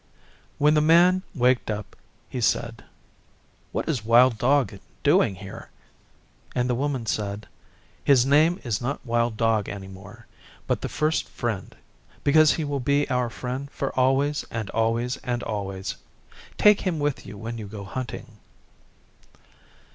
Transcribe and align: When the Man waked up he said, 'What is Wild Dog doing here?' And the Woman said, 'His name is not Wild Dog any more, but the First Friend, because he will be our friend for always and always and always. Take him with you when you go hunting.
When 0.57 0.73
the 0.73 0.81
Man 0.81 1.21
waked 1.35 1.69
up 1.69 1.95
he 2.27 2.41
said, 2.41 2.83
'What 3.71 3.87
is 3.87 4.03
Wild 4.03 4.39
Dog 4.39 4.79
doing 5.03 5.35
here?' 5.35 5.69
And 6.55 6.67
the 6.67 6.73
Woman 6.73 7.05
said, 7.05 7.47
'His 8.03 8.25
name 8.25 8.59
is 8.63 8.81
not 8.81 9.05
Wild 9.05 9.37
Dog 9.37 9.69
any 9.69 9.85
more, 9.87 10.25
but 10.65 10.81
the 10.81 10.89
First 10.89 11.29
Friend, 11.29 11.75
because 12.23 12.53
he 12.53 12.63
will 12.63 12.79
be 12.79 13.07
our 13.11 13.29
friend 13.29 13.69
for 13.69 13.93
always 13.93 14.43
and 14.49 14.71
always 14.71 15.17
and 15.17 15.43
always. 15.43 15.97
Take 16.57 16.81
him 16.81 16.97
with 16.97 17.23
you 17.27 17.37
when 17.37 17.59
you 17.59 17.67
go 17.67 17.83
hunting. 17.83 18.39